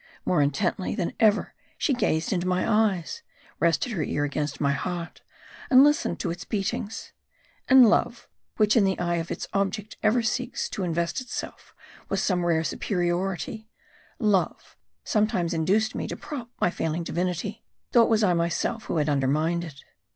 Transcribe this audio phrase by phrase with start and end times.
[0.25, 3.21] More intently than ever she gazed into my eyes;
[3.59, 5.21] rested her ear against my heart,
[5.69, 7.11] and listened to its beatings.
[7.69, 8.27] And love,
[8.57, 11.75] which in the eye of its object ever seeks to invest itself
[12.09, 13.69] with some rare superiority,
[14.17, 18.97] love, sometimes induced me to prop my failing divinity; though it was I myself who
[18.97, 19.83] had undermined it.